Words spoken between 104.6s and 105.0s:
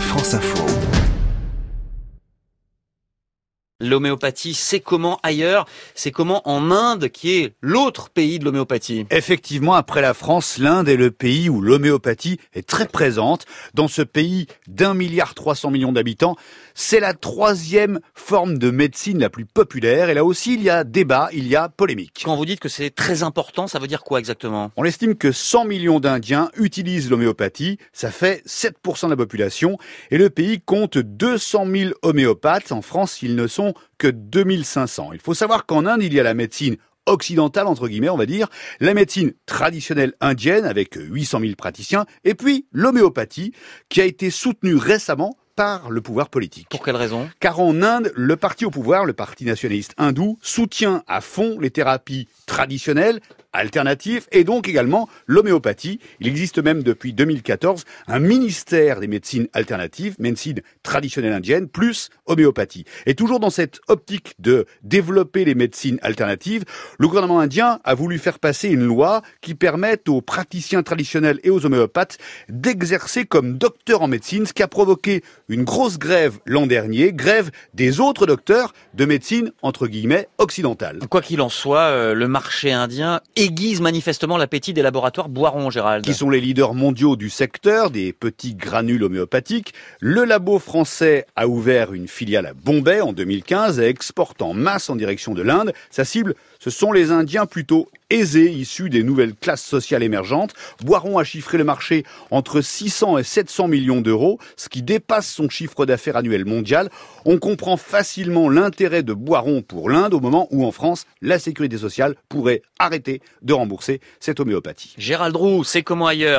qui